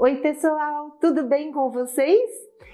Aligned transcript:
Oi, 0.00 0.14
pessoal, 0.18 0.96
tudo 1.00 1.24
bem 1.24 1.50
com 1.50 1.72
vocês? 1.72 2.30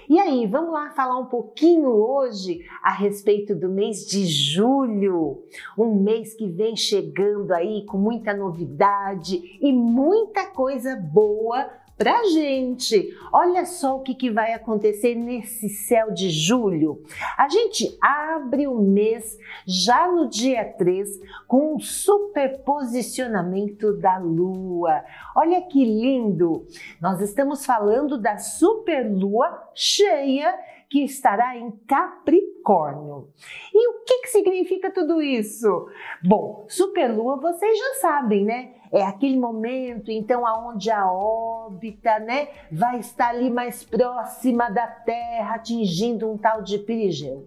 E 0.07 0.19
aí, 0.19 0.45
vamos 0.45 0.71
lá 0.71 0.91
falar 0.91 1.17
um 1.17 1.25
pouquinho 1.25 1.89
hoje 1.89 2.59
a 2.83 2.91
respeito 2.91 3.55
do 3.55 3.67
mês 3.67 4.05
de 4.05 4.27
julho, 4.27 5.41
um 5.75 5.95
mês 5.95 6.35
que 6.35 6.47
vem 6.47 6.75
chegando 6.75 7.51
aí 7.51 7.83
com 7.87 7.97
muita 7.97 8.31
novidade 8.31 9.57
e 9.59 9.73
muita 9.73 10.45
coisa 10.45 10.95
boa 10.95 11.67
pra 11.97 12.23
gente. 12.25 13.09
Olha 13.31 13.65
só 13.65 13.95
o 13.97 14.01
que, 14.01 14.13
que 14.13 14.29
vai 14.29 14.53
acontecer 14.53 15.15
nesse 15.15 15.69
céu 15.69 16.11
de 16.11 16.29
julho. 16.29 17.01
A 17.37 17.47
gente 17.49 17.97
abre 18.01 18.67
o 18.67 18.77
mês 18.79 19.37
já 19.65 20.11
no 20.11 20.29
dia 20.29 20.65
3 20.65 21.19
com 21.47 21.75
um 21.75 21.79
superposicionamento 21.79 23.93
da 23.97 24.17
Lua. 24.17 25.03
Olha 25.35 25.61
que 25.61 25.83
lindo! 25.83 26.67
Nós 27.01 27.19
estamos 27.21 27.65
falando 27.65 28.17
da 28.17 28.37
superlua 28.37 29.69
cheia 29.73 30.53
que 30.95 31.03
estará 31.03 31.57
em 31.57 31.71
Capricórnio. 31.85 33.27
E 33.73 33.89
o 33.89 34.05
que, 34.05 34.21
que 34.21 34.29
significa 34.29 34.89
tudo 34.89 35.21
isso? 35.21 35.89
Bom, 36.23 36.63
superlua 36.69 37.35
vocês 37.35 37.77
já 37.77 37.95
sabem, 37.95 38.45
né? 38.45 38.75
É 38.93 39.03
aquele 39.03 39.37
momento, 39.37 40.09
então, 40.09 40.47
aonde 40.47 40.89
a 40.89 41.11
órbita, 41.11 42.17
né, 42.19 42.47
vai 42.71 42.99
estar 42.99 43.31
ali 43.31 43.49
mais 43.49 43.83
próxima 43.83 44.69
da 44.69 44.87
Terra, 44.87 45.55
atingindo 45.55 46.31
um 46.31 46.37
tal 46.37 46.61
de 46.61 46.77
perigeu. 46.77 47.45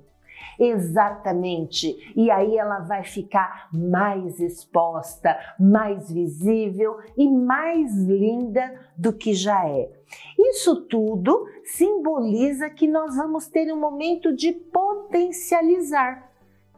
Exatamente. 0.59 2.13
E 2.17 2.31
aí 2.31 2.57
ela 2.57 2.81
vai 2.81 3.05
ficar 3.05 3.69
mais 3.73 4.41
exposta, 4.41 5.39
mais 5.59 6.11
visível 6.11 6.99
e 7.17 7.29
mais 7.29 7.95
linda 7.97 8.81
do 8.97 9.13
que 9.13 9.35
já 9.35 9.67
é. 9.69 9.91
Isso 10.39 10.83
tudo 10.83 11.47
simboliza 11.65 12.71
que 12.71 12.87
nós 12.87 13.17
vamos 13.17 13.49
ter 13.49 13.73
um 13.73 13.79
momento 13.79 14.35
de 14.35 14.53
potencializar 14.53 16.29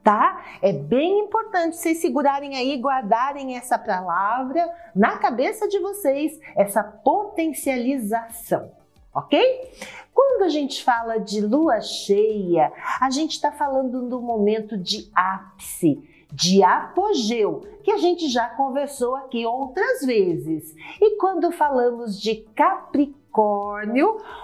tá? 0.03 0.43
É 0.63 0.73
bem 0.73 1.21
importante 1.21 1.77
vocês 1.77 1.99
segurarem 1.99 2.57
aí, 2.57 2.77
guardarem 2.79 3.57
essa 3.57 3.79
palavra 3.79 4.67
na 4.97 5.19
cabeça 5.19 5.69
de 5.69 5.79
vocês, 5.79 6.41
essa 6.57 6.83
potencialização 6.83 8.80
ok? 9.15 9.39
Quando 10.13 10.43
a 10.43 10.49
gente 10.49 10.83
fala 10.83 11.19
de 11.19 11.41
lua 11.41 11.81
cheia, 11.81 12.73
a 13.01 13.11
gente 13.11 13.33
está 13.33 13.53
falando 13.53 14.09
do 14.09 14.21
momento 14.21 14.77
de 14.77 15.11
ápice, 15.15 16.03
de 16.33 16.63
apogeu, 16.63 17.63
que 17.83 17.91
a 17.91 17.97
gente 17.97 18.29
já 18.29 18.49
conversou 18.51 19.15
aqui 19.17 19.45
outras 19.47 20.05
vezes. 20.05 20.75
E 21.01 21.17
quando 21.17 21.51
falamos 21.51 22.21
de 22.21 22.37
Capricórnio, 22.55 23.20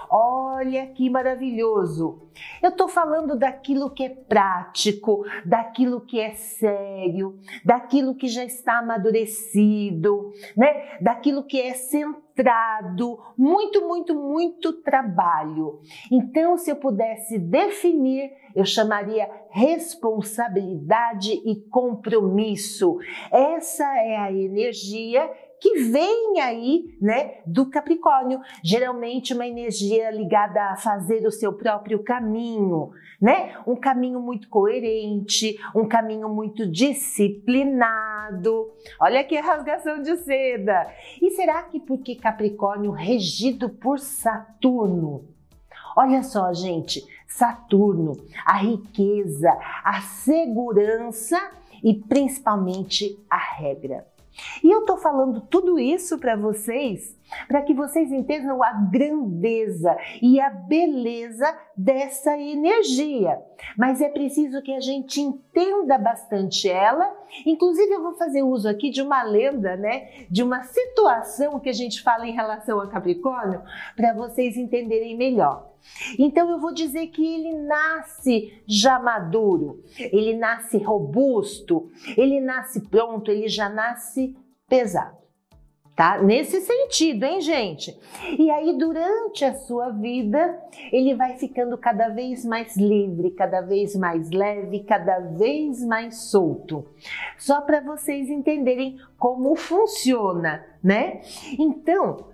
olha 0.09 0.87
que 0.87 1.09
maravilhoso. 1.09 2.27
Eu 2.61 2.69
estou 2.69 2.87
falando 2.87 3.37
daquilo 3.37 3.89
que 3.89 4.03
é 4.03 4.09
prático, 4.09 5.25
daquilo 5.45 6.01
que 6.01 6.19
é 6.19 6.33
sério, 6.33 7.39
daquilo 7.65 8.15
que 8.15 8.27
já 8.27 8.43
está 8.45 8.79
amadurecido, 8.79 10.31
né? 10.55 10.97
Daquilo 11.01 11.43
que 11.43 11.59
é 11.59 11.73
centrado, 11.73 13.19
muito, 13.37 13.87
muito, 13.87 14.13
muito 14.15 14.73
trabalho. 14.81 15.81
Então, 16.11 16.57
se 16.57 16.69
eu 16.69 16.75
pudesse 16.75 17.39
definir, 17.39 18.31
eu 18.55 18.65
chamaria 18.65 19.29
responsabilidade 19.49 21.31
e 21.33 21.55
compromisso. 21.69 22.97
Essa 23.31 23.85
é 23.97 24.17
a 24.17 24.31
energia 24.31 25.29
que 25.59 25.79
vem 25.79 26.39
aí, 26.41 26.97
né, 27.01 27.39
do 27.45 27.69
Capricórnio. 27.69 28.39
Geralmente 28.63 29.33
uma 29.33 29.47
energia 29.47 30.11
ligada 30.11 30.71
a 30.71 30.75
fazer 30.75 31.25
o 31.25 31.31
seu 31.31 31.53
próprio 31.53 32.03
caminho, 32.03 32.91
né? 33.21 33.55
Um 33.65 33.75
caminho 33.75 34.19
muito 34.19 34.49
coerente, 34.49 35.57
um 35.75 35.87
caminho 35.87 36.29
muito 36.29 36.69
disciplinado. 36.69 38.69
Olha 38.99 39.25
a 39.37 39.41
rasgação 39.41 40.01
de 40.01 40.17
seda. 40.17 40.87
E 41.21 41.31
será 41.31 41.63
que 41.63 41.79
porque 41.79 42.15
Capricórnio 42.15 42.91
regido 42.91 43.69
por 43.69 43.99
Saturno? 43.99 45.25
Olha 45.95 46.21
só, 46.21 46.53
gente, 46.53 47.03
Saturno, 47.27 48.13
a 48.45 48.57
riqueza, 48.57 49.49
a 49.83 50.01
segurança 50.01 51.39
e 51.83 51.95
principalmente 51.95 53.19
a 53.29 53.37
regra. 53.37 54.05
E 54.63 54.69
eu 54.69 54.81
estou 54.81 54.97
falando 54.97 55.41
tudo 55.41 55.79
isso 55.79 56.17
para 56.17 56.35
vocês 56.35 57.16
para 57.47 57.61
que 57.61 57.73
vocês 57.73 58.11
entendam 58.11 58.63
a 58.63 58.71
grandeza 58.73 59.97
e 60.21 60.39
a 60.39 60.49
beleza 60.49 61.57
dessa 61.75 62.37
energia. 62.37 63.39
Mas 63.77 64.01
é 64.01 64.09
preciso 64.09 64.61
que 64.61 64.73
a 64.73 64.79
gente 64.79 65.19
entenda 65.21 65.97
bastante 65.97 66.69
ela. 66.69 67.11
Inclusive, 67.45 67.91
eu 67.91 68.03
vou 68.03 68.13
fazer 68.13 68.43
uso 68.43 68.67
aqui 68.67 68.89
de 68.89 69.01
uma 69.01 69.23
lenda, 69.23 69.75
né? 69.75 70.25
De 70.29 70.43
uma 70.43 70.63
situação 70.63 71.59
que 71.59 71.69
a 71.69 71.73
gente 71.73 72.01
fala 72.01 72.27
em 72.27 72.33
relação 72.33 72.79
a 72.79 72.87
Capricórnio, 72.87 73.61
para 73.95 74.13
vocês 74.13 74.57
entenderem 74.57 75.17
melhor. 75.17 75.71
Então 76.19 76.49
eu 76.49 76.59
vou 76.59 76.73
dizer 76.73 77.07
que 77.07 77.25
ele 77.25 77.53
nasce 77.63 78.61
já 78.67 78.99
maduro, 78.99 79.83
ele 79.99 80.35
nasce 80.35 80.77
robusto, 80.77 81.89
ele 82.17 82.41
nasce 82.41 82.81
pronto, 82.89 83.31
ele 83.31 83.47
já 83.47 83.69
nasce 83.69 84.35
pesado 84.67 85.26
tá? 85.97 86.21
Nesse 86.21 86.61
sentido, 86.61 87.23
hein, 87.23 87.41
gente? 87.41 87.99
E 88.37 88.51
aí, 88.51 88.77
durante 88.77 89.43
a 89.43 89.55
sua 89.55 89.89
vida, 89.89 90.61
ele 90.91 91.15
vai 91.15 91.39
ficando 91.39 91.75
cada 91.75 92.09
vez 92.09 92.45
mais 92.45 92.77
livre, 92.77 93.31
cada 93.31 93.61
vez 93.61 93.95
mais 93.95 94.29
leve, 94.29 94.83
cada 94.83 95.19
vez 95.19 95.83
mais 95.83 96.29
solto. 96.29 96.85
Só 97.35 97.61
para 97.61 97.81
vocês 97.81 98.29
entenderem 98.29 98.99
como 99.17 99.55
funciona, 99.55 100.63
né? 100.83 101.21
Então, 101.57 102.27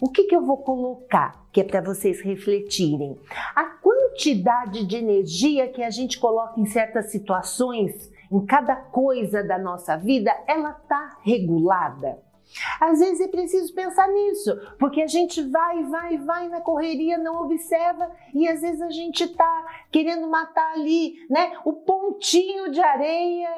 o 0.00 0.08
que, 0.08 0.24
que 0.24 0.34
eu 0.34 0.40
vou 0.40 0.56
colocar 0.56 1.46
que 1.52 1.60
é 1.60 1.64
para 1.64 1.82
vocês 1.82 2.22
refletirem? 2.22 3.18
A 3.54 3.64
quantidade 3.64 4.86
de 4.86 4.96
energia 4.96 5.68
que 5.68 5.82
a 5.82 5.90
gente 5.90 6.18
coloca 6.18 6.58
em 6.58 6.64
certas 6.64 7.10
situações, 7.10 8.10
em 8.32 8.40
cada 8.46 8.74
coisa 8.74 9.44
da 9.44 9.58
nossa 9.58 9.98
vida, 9.98 10.34
ela 10.46 10.72
tá 10.72 11.18
regulada. 11.22 12.31
Às 12.80 12.98
vezes 12.98 13.20
é 13.20 13.28
preciso 13.28 13.72
pensar 13.74 14.08
nisso, 14.08 14.58
porque 14.78 15.02
a 15.02 15.06
gente 15.06 15.42
vai, 15.42 15.82
vai, 15.84 16.18
vai 16.18 16.48
na 16.48 16.60
correria, 16.60 17.18
não 17.18 17.42
observa 17.42 18.10
e 18.34 18.48
às 18.48 18.60
vezes 18.60 18.80
a 18.82 18.90
gente 18.90 19.24
está 19.24 19.84
querendo 19.90 20.28
matar 20.28 20.74
ali, 20.74 21.14
né, 21.30 21.52
o 21.64 21.72
pontinho 21.72 22.70
de 22.70 22.80
areia 22.80 23.50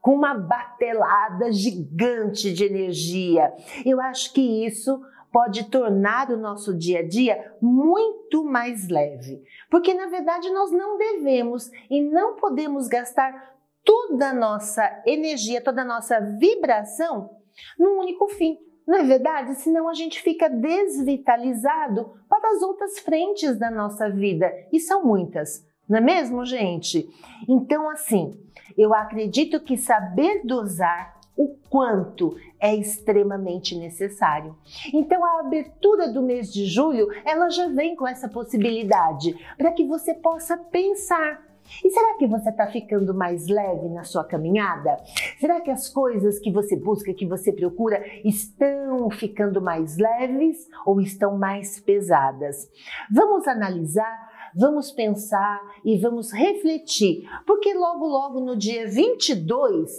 com 0.00 0.14
uma 0.14 0.34
batelada 0.34 1.52
gigante 1.52 2.52
de 2.52 2.64
energia. 2.64 3.52
Eu 3.84 4.00
acho 4.00 4.32
que 4.32 4.66
isso 4.66 5.00
pode 5.32 5.70
tornar 5.70 6.30
o 6.30 6.36
nosso 6.36 6.76
dia 6.76 7.00
a 7.00 7.08
dia 7.08 7.54
muito 7.60 8.44
mais 8.44 8.88
leve, 8.88 9.42
porque 9.70 9.94
na 9.94 10.06
verdade 10.06 10.50
nós 10.50 10.70
não 10.70 10.98
devemos 10.98 11.70
e 11.88 12.02
não 12.02 12.36
podemos 12.36 12.86
gastar 12.86 13.52
toda 13.84 14.30
a 14.30 14.34
nossa 14.34 15.02
energia, 15.06 15.62
toda 15.62 15.82
a 15.82 15.86
nossa 15.86 16.20
vibração 16.20 17.41
num 17.78 17.98
único 18.00 18.28
fim. 18.28 18.58
Não 18.86 18.98
é 18.98 19.04
verdade? 19.04 19.54
Senão 19.56 19.88
a 19.88 19.94
gente 19.94 20.20
fica 20.20 20.48
desvitalizado 20.48 22.14
para 22.28 22.50
as 22.50 22.62
outras 22.62 22.98
frentes 22.98 23.58
da 23.58 23.70
nossa 23.70 24.10
vida. 24.10 24.52
E 24.72 24.80
são 24.80 25.04
muitas, 25.04 25.64
não 25.88 25.98
é 25.98 26.00
mesmo, 26.00 26.44
gente? 26.44 27.08
Então, 27.48 27.88
assim, 27.88 28.36
eu 28.76 28.94
acredito 28.94 29.60
que 29.60 29.76
saber 29.76 30.42
dosar 30.44 31.20
o 31.36 31.56
quanto 31.70 32.36
é 32.60 32.74
extremamente 32.74 33.76
necessário. 33.76 34.54
Então 34.92 35.24
a 35.24 35.40
abertura 35.40 36.08
do 36.08 36.22
mês 36.22 36.52
de 36.52 36.66
julho, 36.66 37.08
ela 37.24 37.48
já 37.48 37.68
vem 37.68 37.96
com 37.96 38.06
essa 38.06 38.28
possibilidade 38.28 39.34
para 39.56 39.72
que 39.72 39.84
você 39.84 40.14
possa 40.14 40.56
pensar 40.56 41.42
e 41.84 41.90
será 41.90 42.16
que 42.16 42.26
você 42.26 42.50
está 42.50 42.66
ficando 42.66 43.14
mais 43.14 43.46
leve 43.46 43.88
na 43.88 44.04
sua 44.04 44.24
caminhada? 44.24 44.96
Será 45.38 45.60
que 45.60 45.70
as 45.70 45.88
coisas 45.88 46.38
que 46.38 46.50
você 46.50 46.76
busca, 46.76 47.14
que 47.14 47.26
você 47.26 47.52
procura, 47.52 48.02
estão 48.24 49.10
ficando 49.10 49.60
mais 49.60 49.96
leves 49.96 50.68
ou 50.84 51.00
estão 51.00 51.38
mais 51.38 51.80
pesadas? 51.80 52.68
Vamos 53.10 53.46
analisar 53.46 54.32
vamos 54.54 54.90
pensar 54.92 55.60
e 55.82 55.96
vamos 55.98 56.30
refletir, 56.30 57.26
porque 57.46 57.72
logo, 57.72 58.06
logo 58.06 58.40
no 58.40 58.54
dia 58.54 58.86
22 58.86 59.90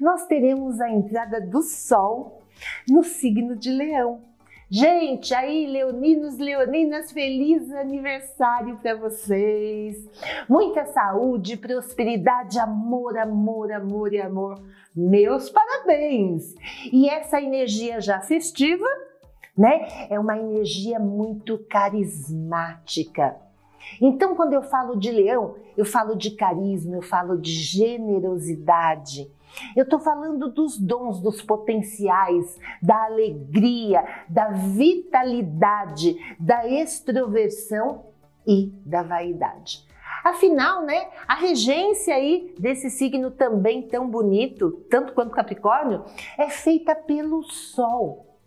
nós 0.00 0.26
teremos 0.26 0.80
a 0.80 0.90
entrada 0.90 1.40
do 1.40 1.62
Sol 1.62 2.42
no 2.88 3.02
signo 3.02 3.56
de 3.56 3.70
Leão. 3.70 4.29
Gente, 4.70 5.34
aí, 5.34 5.66
leoninos, 5.66 6.38
leoninas, 6.38 7.10
feliz 7.10 7.70
aniversário 7.72 8.78
para 8.78 8.94
vocês. 8.94 10.08
Muita 10.48 10.86
saúde, 10.86 11.56
prosperidade, 11.56 12.58
amor, 12.58 13.18
amor, 13.18 13.72
amor 13.72 14.12
e 14.12 14.20
amor. 14.20 14.62
Meus 14.94 15.50
parabéns! 15.50 16.54
E 16.92 17.08
essa 17.08 17.40
energia 17.40 18.00
já 18.00 18.20
festiva 18.20 18.86
né? 19.60 20.06
É 20.08 20.18
uma 20.18 20.38
energia 20.38 20.98
muito 20.98 21.58
carismática. 21.68 23.36
Então, 24.00 24.34
quando 24.34 24.54
eu 24.54 24.62
falo 24.62 24.96
de 24.96 25.10
leão, 25.10 25.54
eu 25.76 25.84
falo 25.84 26.14
de 26.14 26.30
carisma, 26.30 26.96
eu 26.96 27.02
falo 27.02 27.36
de 27.36 27.52
generosidade. 27.52 29.30
Eu 29.76 29.84
estou 29.84 29.98
falando 29.98 30.50
dos 30.50 30.78
dons, 30.78 31.20
dos 31.20 31.42
potenciais, 31.42 32.58
da 32.82 33.04
alegria, 33.04 34.04
da 34.28 34.48
vitalidade, 34.48 36.16
da 36.38 36.66
extroversão 36.66 38.06
e 38.46 38.72
da 38.84 39.02
vaidade. 39.02 39.86
Afinal, 40.24 40.82
né, 40.84 41.08
a 41.26 41.34
regência 41.34 42.14
aí 42.14 42.54
desse 42.58 42.90
signo 42.90 43.30
também 43.30 43.88
tão 43.88 44.08
bonito, 44.08 44.72
tanto 44.90 45.14
quanto 45.14 45.34
Capricórnio, 45.34 46.04
é 46.36 46.48
feita 46.48 46.94
pelo 46.94 47.42
Sol, 47.42 48.38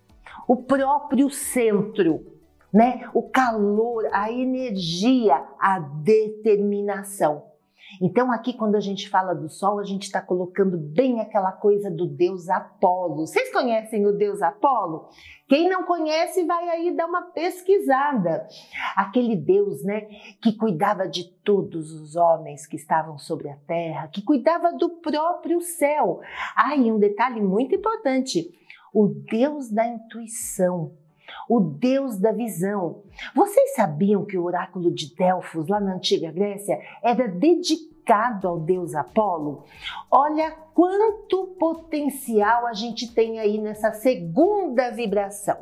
o 0.47 0.57
próprio 0.57 1.29
centro, 1.29 2.33
né? 2.71 3.07
O 3.13 3.21
calor, 3.29 4.07
a 4.11 4.31
energia, 4.31 5.43
a 5.59 5.79
determinação. 5.79 7.52
Então, 8.01 8.31
aqui, 8.31 8.53
quando 8.53 8.75
a 8.75 8.79
gente 8.79 9.09
fala 9.09 9.33
do 9.33 9.49
Sol, 9.49 9.79
a 9.79 9.83
gente 9.83 10.03
está 10.03 10.21
colocando 10.21 10.77
bem 10.77 11.19
aquela 11.19 11.51
coisa 11.51 11.89
do 11.89 12.07
deus 12.07 12.49
Apolo. 12.49 13.27
Vocês 13.27 13.51
conhecem 13.51 14.05
o 14.05 14.11
deus 14.11 14.41
Apolo? 14.41 15.09
Quem 15.47 15.69
não 15.69 15.83
conhece, 15.83 16.45
vai 16.45 16.69
aí 16.69 16.95
dar 16.95 17.05
uma 17.05 17.23
pesquisada. 17.31 18.47
Aquele 18.95 19.35
deus, 19.35 19.83
né, 19.83 20.01
que 20.41 20.55
cuidava 20.57 21.07
de 21.07 21.31
todos 21.43 21.91
os 21.91 22.15
homens 22.15 22.65
que 22.65 22.75
estavam 22.75 23.17
sobre 23.17 23.49
a 23.49 23.57
terra, 23.67 24.07
que 24.07 24.23
cuidava 24.23 24.73
do 24.73 24.89
próprio 24.89 25.61
céu. 25.61 26.21
Ah, 26.55 26.75
e 26.75 26.91
um 26.91 26.97
detalhe 26.97 27.41
muito 27.41 27.75
importante: 27.75 28.49
o 28.93 29.07
deus 29.07 29.69
da 29.69 29.85
intuição 29.85 30.97
o 31.49 31.59
Deus 31.59 32.17
da 32.17 32.31
visão. 32.31 33.03
Vocês 33.35 33.75
sabiam 33.75 34.25
que 34.25 34.37
o 34.37 34.43
oráculo 34.43 34.91
de 34.91 35.13
Delfos, 35.15 35.67
lá 35.67 35.79
na 35.79 35.95
antiga 35.95 36.31
Grécia, 36.31 36.79
era 37.01 37.27
dedicado 37.27 38.47
ao 38.47 38.59
deus 38.59 38.95
Apolo? 38.95 39.63
Olha 40.09 40.51
quanto 40.73 41.55
potencial 41.59 42.65
a 42.67 42.73
gente 42.73 43.13
tem 43.13 43.39
aí 43.39 43.59
nessa 43.59 43.91
segunda 43.93 44.91
vibração. 44.91 45.57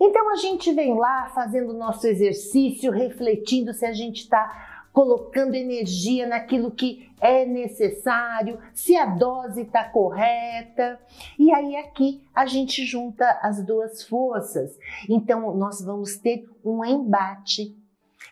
Então 0.00 0.30
a 0.30 0.36
gente 0.36 0.72
vem 0.72 0.94
lá 0.94 1.30
fazendo 1.34 1.70
o 1.70 1.78
nosso 1.78 2.06
exercício, 2.06 2.92
refletindo 2.92 3.72
se 3.72 3.86
a 3.86 3.92
gente 3.92 4.22
está 4.22 4.75
colocando 4.96 5.54
energia 5.54 6.26
naquilo 6.26 6.70
que 6.70 7.10
é 7.20 7.44
necessário, 7.44 8.58
se 8.72 8.96
a 8.96 9.04
dose 9.04 9.60
está 9.60 9.84
correta. 9.84 10.98
E 11.38 11.52
aí 11.52 11.76
aqui 11.76 12.22
a 12.34 12.46
gente 12.46 12.82
junta 12.86 13.38
as 13.42 13.62
duas 13.62 14.02
forças. 14.04 14.74
Então 15.06 15.54
nós 15.54 15.82
vamos 15.84 16.16
ter 16.16 16.48
um 16.64 16.82
embate 16.82 17.76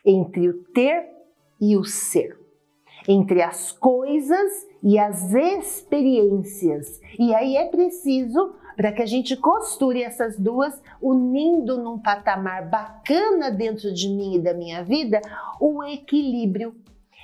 entre 0.03 0.49
o 0.49 0.63
ter 0.73 1.07
e 1.61 1.77
o 1.77 1.83
ser, 1.83 2.35
entre 3.07 3.43
as 3.43 3.71
coisas 3.71 4.67
e 4.81 4.97
as 4.97 5.35
experiências. 5.35 6.99
E 7.19 7.31
aí 7.35 7.57
é 7.57 7.67
preciso 7.67 8.55
para 8.75 8.91
que 8.91 9.01
a 9.01 9.05
gente 9.05 9.35
costure 9.35 10.03
essas 10.03 10.37
duas, 10.37 10.81
unindo 11.01 11.77
num 11.77 11.97
patamar 11.97 12.69
bacana 12.69 13.49
dentro 13.49 13.93
de 13.93 14.09
mim 14.09 14.35
e 14.35 14.39
da 14.39 14.53
minha 14.53 14.83
vida 14.83 15.21
o 15.59 15.83
equilíbrio. 15.83 16.75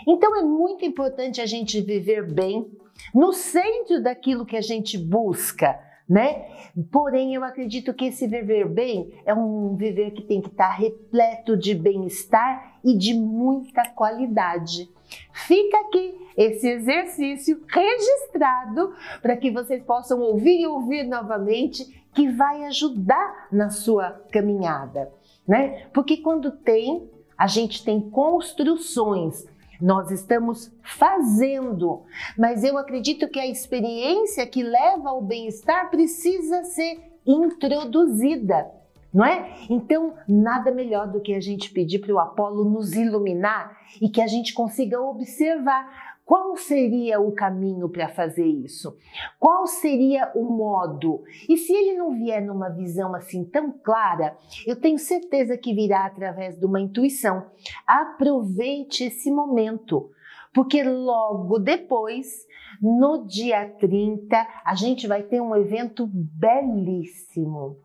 Então 0.07 0.35
é 0.35 0.41
muito 0.41 0.85
importante 0.85 1.41
a 1.41 1.45
gente 1.45 1.81
viver 1.81 2.25
bem 2.25 2.71
no 3.13 3.33
centro 3.33 4.01
daquilo 4.01 4.45
que 4.45 4.57
a 4.57 4.61
gente 4.61 4.97
busca, 4.97 5.79
né? 6.11 6.45
Porém, 6.91 7.33
eu 7.33 7.41
acredito 7.41 7.93
que 7.93 8.07
esse 8.07 8.27
viver 8.27 8.67
bem 8.67 9.13
é 9.25 9.33
um 9.33 9.77
viver 9.77 10.11
que 10.11 10.21
tem 10.21 10.41
que 10.41 10.49
estar 10.49 10.69
repleto 10.69 11.55
de 11.55 11.73
bem-estar 11.73 12.79
e 12.83 12.97
de 12.97 13.13
muita 13.13 13.87
qualidade. 13.91 14.89
Fica 15.31 15.77
aqui 15.77 16.13
esse 16.35 16.67
exercício 16.67 17.63
registrado 17.65 18.93
para 19.21 19.37
que 19.37 19.51
vocês 19.51 19.81
possam 19.83 20.19
ouvir 20.19 20.59
e 20.59 20.67
ouvir 20.67 21.03
novamente, 21.03 22.03
que 22.13 22.27
vai 22.29 22.65
ajudar 22.65 23.47
na 23.49 23.69
sua 23.69 24.11
caminhada, 24.33 25.09
né? 25.47 25.87
Porque 25.93 26.17
quando 26.17 26.51
tem, 26.51 27.09
a 27.37 27.47
gente 27.47 27.85
tem 27.85 28.01
construções, 28.01 29.47
nós 29.81 30.11
estamos 30.11 30.71
fazendo, 30.83 32.03
mas 32.37 32.63
eu 32.63 32.77
acredito 32.77 33.27
que 33.27 33.39
a 33.39 33.47
experiência 33.47 34.45
que 34.45 34.61
leva 34.61 35.09
ao 35.09 35.21
bem-estar 35.21 35.89
precisa 35.89 36.63
ser 36.63 36.99
introduzida 37.25 38.81
não 39.13 39.25
é? 39.25 39.53
Então, 39.69 40.13
nada 40.27 40.71
melhor 40.71 41.07
do 41.07 41.19
que 41.19 41.33
a 41.33 41.39
gente 41.39 41.71
pedir 41.71 41.99
para 41.99 42.13
o 42.13 42.19
Apolo 42.19 42.63
nos 42.63 42.93
iluminar 42.93 43.77
e 44.01 44.07
que 44.07 44.21
a 44.21 44.27
gente 44.27 44.53
consiga 44.53 45.01
observar 45.01 46.10
qual 46.25 46.55
seria 46.55 47.19
o 47.19 47.31
caminho 47.31 47.89
para 47.89 48.07
fazer 48.07 48.45
isso? 48.45 48.95
Qual 49.39 49.67
seria 49.67 50.31
o 50.35 50.43
modo? 50.43 51.23
E 51.49 51.57
se 51.57 51.73
ele 51.73 51.97
não 51.97 52.11
vier 52.11 52.41
numa 52.41 52.69
visão 52.69 53.13
assim 53.13 53.43
tão 53.43 53.71
clara, 53.71 54.37
eu 54.65 54.79
tenho 54.79 54.97
certeza 54.97 55.57
que 55.57 55.73
virá 55.73 56.05
através 56.05 56.57
de 56.57 56.65
uma 56.65 56.79
intuição. 56.79 57.45
Aproveite 57.85 59.05
esse 59.05 59.31
momento, 59.31 60.09
porque 60.53 60.83
logo 60.83 61.59
depois, 61.59 62.45
no 62.81 63.25
dia 63.25 63.69
30, 63.79 64.47
a 64.65 64.75
gente 64.75 65.07
vai 65.07 65.23
ter 65.23 65.41
um 65.41 65.55
evento 65.55 66.07
belíssimo 66.11 67.77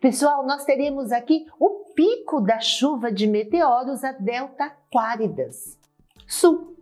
Pessoal, 0.00 0.46
nós 0.46 0.64
teremos 0.64 1.10
aqui 1.10 1.46
o 1.58 1.92
pico 1.94 2.40
da 2.40 2.60
chuva 2.60 3.10
de 3.10 3.26
meteoros, 3.26 4.04
a 4.04 4.12
Delta 4.12 4.64
Aquáridas 4.64 5.78
Sul. 6.28 6.75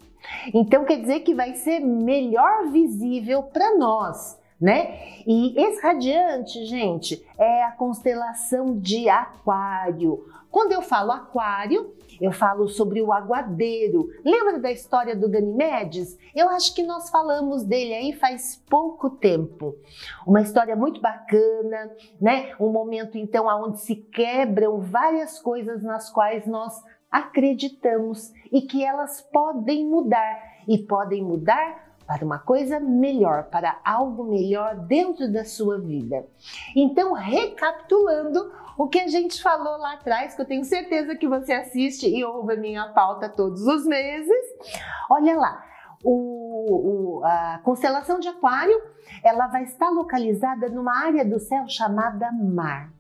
Então 0.52 0.84
quer 0.84 1.00
dizer 1.00 1.20
que 1.20 1.34
vai 1.34 1.54
ser 1.54 1.80
melhor 1.80 2.70
visível 2.70 3.42
para 3.42 3.76
nós 3.76 4.42
né? 4.60 5.20
E 5.26 5.58
esse 5.60 5.82
radiante, 5.82 6.64
gente, 6.64 7.22
é 7.36 7.64
a 7.64 7.72
constelação 7.72 8.78
de 8.78 9.08
Aquário. 9.08 10.26
Quando 10.50 10.72
eu 10.72 10.80
falo 10.80 11.10
Aquário, 11.10 11.92
eu 12.20 12.30
falo 12.30 12.68
sobre 12.68 13.02
o 13.02 13.12
aguadeiro. 13.12 14.08
Lembra 14.24 14.58
da 14.58 14.70
história 14.70 15.16
do 15.16 15.28
Ganimedes? 15.28 16.16
Eu 16.34 16.48
acho 16.48 16.74
que 16.74 16.82
nós 16.82 17.10
falamos 17.10 17.64
dele 17.64 17.92
aí 17.92 18.12
faz 18.12 18.62
pouco 18.70 19.10
tempo. 19.10 19.74
Uma 20.26 20.40
história 20.40 20.76
muito 20.76 21.00
bacana, 21.00 21.90
né? 22.20 22.54
Um 22.60 22.70
momento 22.70 23.18
então 23.18 23.46
onde 23.46 23.80
se 23.80 23.96
quebram 23.96 24.80
várias 24.80 25.40
coisas 25.40 25.82
nas 25.82 26.08
quais 26.08 26.46
nós 26.46 26.80
acreditamos 27.14 28.32
e 28.50 28.62
que 28.62 28.84
elas 28.84 29.20
podem 29.20 29.86
mudar 29.86 30.54
e 30.66 30.78
podem 30.78 31.22
mudar 31.22 31.94
para 32.04 32.24
uma 32.24 32.40
coisa 32.40 32.80
melhor, 32.80 33.44
para 33.44 33.78
algo 33.84 34.24
melhor 34.24 34.74
dentro 34.74 35.32
da 35.32 35.44
sua 35.44 35.78
vida. 35.78 36.26
Então, 36.74 37.12
recapitulando 37.12 38.52
o 38.76 38.88
que 38.88 38.98
a 38.98 39.06
gente 39.06 39.40
falou 39.40 39.78
lá 39.78 39.94
atrás, 39.94 40.34
que 40.34 40.42
eu 40.42 40.44
tenho 40.44 40.64
certeza 40.64 41.14
que 41.14 41.28
você 41.28 41.52
assiste 41.52 42.08
e 42.08 42.24
ouve 42.24 42.54
a 42.54 42.56
minha 42.56 42.88
pauta 42.88 43.28
todos 43.28 43.64
os 43.64 43.86
meses. 43.86 44.44
Olha 45.08 45.38
lá, 45.38 45.64
o, 46.02 47.20
o, 47.20 47.24
a 47.24 47.60
constelação 47.62 48.18
de 48.18 48.26
Aquário, 48.26 48.82
ela 49.22 49.46
vai 49.46 49.62
estar 49.62 49.88
localizada 49.88 50.68
numa 50.68 51.06
área 51.06 51.24
do 51.24 51.38
céu 51.38 51.64
chamada 51.68 52.32
mar. 52.32 52.90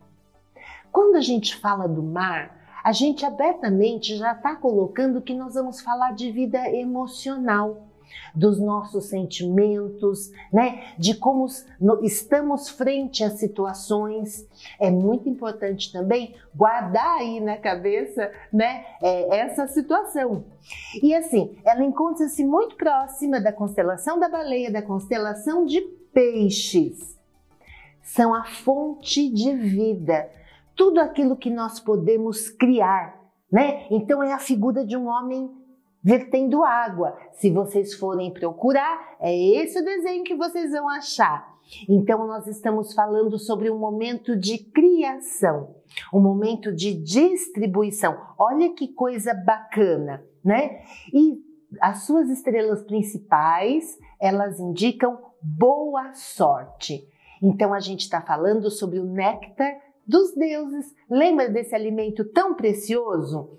Quando 0.92 1.16
a 1.16 1.20
gente 1.20 1.56
fala 1.56 1.88
do 1.88 2.02
mar, 2.02 2.63
a 2.84 2.92
gente 2.92 3.24
abertamente 3.24 4.14
já 4.14 4.32
está 4.32 4.54
colocando 4.54 5.22
que 5.22 5.32
nós 5.32 5.54
vamos 5.54 5.80
falar 5.80 6.12
de 6.12 6.30
vida 6.30 6.68
emocional 6.68 7.88
dos 8.34 8.60
nossos 8.60 9.06
sentimentos, 9.06 10.30
né? 10.52 10.92
De 10.98 11.14
como 11.14 11.46
estamos 12.02 12.68
frente 12.68 13.24
às 13.24 13.34
situações. 13.34 14.46
É 14.78 14.90
muito 14.90 15.28
importante 15.30 15.90
também 15.90 16.34
guardar 16.54 17.18
aí 17.18 17.40
na 17.40 17.56
cabeça, 17.56 18.30
né? 18.52 18.84
É, 19.02 19.38
essa 19.38 19.66
situação. 19.66 20.44
E 21.02 21.14
assim, 21.14 21.56
ela 21.64 21.82
encontra-se 21.82 22.44
muito 22.44 22.76
próxima 22.76 23.40
da 23.40 23.52
constelação 23.52 24.20
da 24.20 24.28
baleia, 24.28 24.70
da 24.70 24.82
constelação 24.82 25.64
de 25.64 25.80
peixes. 26.12 27.18
São 28.02 28.34
a 28.34 28.44
fonte 28.44 29.30
de 29.30 29.54
vida. 29.54 30.28
Tudo 30.76 31.00
aquilo 31.00 31.36
que 31.36 31.50
nós 31.50 31.80
podemos 31.80 32.48
criar, 32.48 33.20
né? 33.50 33.86
Então 33.90 34.22
é 34.22 34.32
a 34.32 34.38
figura 34.38 34.84
de 34.84 34.96
um 34.96 35.06
homem 35.06 35.50
vertendo 36.02 36.62
água. 36.62 37.16
Se 37.32 37.50
vocês 37.50 37.94
forem 37.94 38.32
procurar, 38.32 39.16
é 39.20 39.34
esse 39.34 39.80
o 39.80 39.84
desenho 39.84 40.22
que 40.22 40.34
vocês 40.34 40.72
vão 40.72 40.88
achar. 40.88 41.54
Então, 41.88 42.26
nós 42.26 42.46
estamos 42.46 42.92
falando 42.92 43.38
sobre 43.38 43.70
um 43.70 43.78
momento 43.78 44.36
de 44.36 44.58
criação, 44.58 45.74
um 46.12 46.20
momento 46.20 46.70
de 46.70 46.94
distribuição. 46.94 48.18
Olha 48.38 48.74
que 48.74 48.88
coisa 48.88 49.32
bacana, 49.32 50.22
né? 50.44 50.82
E 51.12 51.42
as 51.80 52.04
suas 52.04 52.28
estrelas 52.28 52.82
principais, 52.82 53.98
elas 54.20 54.60
indicam 54.60 55.18
boa 55.40 56.12
sorte. 56.12 57.08
Então, 57.42 57.72
a 57.72 57.80
gente 57.80 58.00
está 58.00 58.20
falando 58.20 58.70
sobre 58.70 58.98
o 58.98 59.04
néctar 59.04 59.74
dos 60.06 60.34
deuses. 60.34 60.94
Lembra 61.10 61.48
desse 61.48 61.74
alimento 61.74 62.24
tão 62.24 62.54
precioso? 62.54 63.50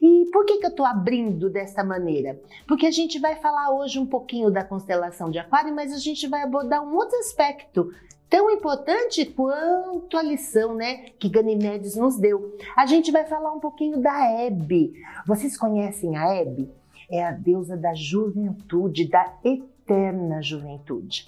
E 0.00 0.30
por 0.32 0.44
que, 0.44 0.58
que 0.58 0.66
eu 0.66 0.70
estou 0.70 0.86
abrindo 0.86 1.50
dessa 1.50 1.82
maneira? 1.82 2.40
Porque 2.66 2.86
a 2.86 2.90
gente 2.90 3.18
vai 3.18 3.36
falar 3.36 3.70
hoje 3.74 3.98
um 3.98 4.06
pouquinho 4.06 4.50
da 4.50 4.64
constelação 4.64 5.30
de 5.30 5.38
Aquário, 5.38 5.74
mas 5.74 5.92
a 5.92 5.98
gente 5.98 6.28
vai 6.28 6.42
abordar 6.42 6.82
um 6.82 6.94
outro 6.94 7.18
aspecto 7.18 7.92
tão 8.28 8.50
importante 8.50 9.24
quanto 9.24 10.16
a 10.16 10.22
lição, 10.22 10.74
né, 10.74 11.06
que 11.18 11.28
Ganimedes 11.28 11.96
nos 11.96 12.18
deu. 12.18 12.56
A 12.76 12.86
gente 12.86 13.10
vai 13.10 13.24
falar 13.24 13.52
um 13.52 13.60
pouquinho 13.60 14.00
da 14.00 14.30
Hebe. 14.30 14.92
Vocês 15.26 15.56
conhecem 15.56 16.16
a 16.16 16.34
Hebe? 16.34 16.70
É 17.10 17.24
a 17.24 17.32
deusa 17.32 17.76
da 17.76 17.94
juventude, 17.94 19.08
da 19.08 19.34
eterna 19.42 20.42
juventude. 20.42 21.26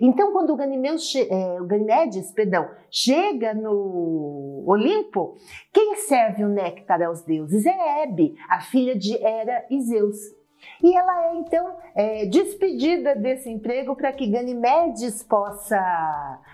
Então, 0.00 0.32
quando 0.32 0.50
o, 0.50 0.56
Ganimeus, 0.56 1.14
é, 1.14 1.60
o 1.60 1.66
Ganimedes 1.66 2.32
perdão, 2.32 2.68
chega 2.90 3.54
no 3.54 4.64
Olimpo, 4.66 5.36
quem 5.72 5.96
serve 5.96 6.44
o 6.44 6.48
néctar 6.48 7.02
aos 7.02 7.22
deuses 7.22 7.66
é 7.66 8.02
Hebe, 8.02 8.34
a 8.48 8.60
filha 8.60 8.96
de 8.96 9.14
Hera 9.14 9.64
e 9.70 9.80
Zeus. 9.80 10.37
E 10.82 10.96
ela 10.96 11.26
é 11.26 11.34
então 11.36 11.76
é, 11.94 12.26
despedida 12.26 13.14
desse 13.14 13.50
emprego 13.50 13.96
para 13.96 14.12
que 14.12 14.26
Ganimedes 14.26 15.22
possa 15.22 15.78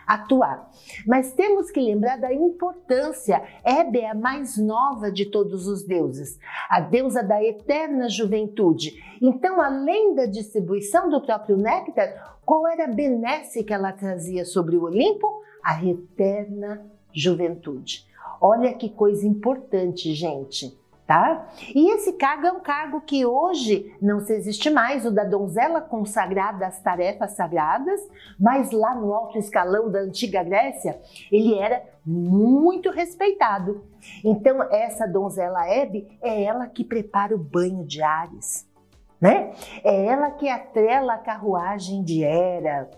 atuar. 0.07 0.71
Mas 1.07 1.33
temos 1.33 1.71
que 1.71 1.81
lembrar 1.81 2.19
da 2.19 2.33
importância. 2.33 3.43
Hebe 3.65 4.01
é 4.01 4.11
a 4.11 4.15
mais 4.15 4.57
nova 4.57 5.11
de 5.11 5.27
todos 5.27 5.67
os 5.67 5.85
deuses, 5.85 6.39
a 6.69 6.81
deusa 6.81 7.23
da 7.23 7.43
eterna 7.43 8.09
juventude. 8.09 9.03
Então, 9.21 9.61
além 9.61 10.15
da 10.15 10.27
distribuição 10.27 11.09
do 11.09 11.21
próprio 11.21 11.57
néctar, 11.57 12.39
qual 12.45 12.67
era 12.69 12.85
a 12.85 12.93
benesse 12.93 13.65
que 13.65 13.73
ela 13.73 13.93
trazia 13.93 14.45
sobre 14.45 14.77
o 14.77 14.85
Olimpo? 14.85 15.43
A 15.63 15.83
eterna 15.85 16.85
juventude. 17.13 18.07
Olha 18.41 18.75
que 18.75 18.91
coisa 18.91 19.27
importante, 19.27 20.13
gente 20.13 20.77
tá? 21.07 21.49
E 21.75 21.91
esse 21.93 22.15
cargo 22.15 22.47
é 22.47 22.53
um 22.53 22.61
cargo 22.61 23.01
que 23.01 23.27
hoje 23.27 23.95
não 24.01 24.21
se 24.21 24.33
existe 24.33 24.71
mais, 24.71 25.05
o 25.05 25.11
da 25.11 25.25
donzela 25.25 25.81
consagrada 25.81 26.67
às 26.67 26.81
tarefas 26.81 27.33
sagradas, 27.33 28.01
mas 28.39 28.71
lá 28.71 28.95
no 28.95 29.13
alto 29.13 29.39
escalão 29.39 29.91
da 29.91 30.01
antiga 30.01 30.43
Grécia, 30.43 30.99
ele 31.31 31.55
era 31.59 31.83
muito 32.05 32.91
respeitado. 32.91 33.85
Então, 34.25 34.63
essa 34.71 35.07
donzela 35.07 35.69
Hebe 35.69 36.09
é 36.23 36.43
ela 36.43 36.67
que 36.67 36.85
prepara 36.85 37.35
o 37.35 37.39
banho 37.39 37.85
de 37.85 38.03
Ares, 38.03 38.67
né? 39.21 39.53
É 39.83 40.07
ela 40.07 40.31
que 40.31 40.49
atrela 40.49 41.15
a 41.15 41.19
carruagem 41.19 42.03
de 42.03 42.23
Hera, 42.23 42.91